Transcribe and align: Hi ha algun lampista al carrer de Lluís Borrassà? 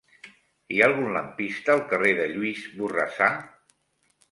Hi 0.75 0.79
ha 0.79 0.87
algun 0.89 1.13
lampista 1.17 1.75
al 1.75 1.85
carrer 1.93 2.15
de 2.23 2.27
Lluís 2.33 2.65
Borrassà? 2.81 3.31